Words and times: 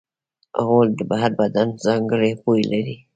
غول 0.65 0.89
د 0.97 1.01
هر 1.21 1.31
بدن 1.41 1.67
ځانګړی 1.85 2.31
بوی 2.41 2.61
لري. 2.71 2.95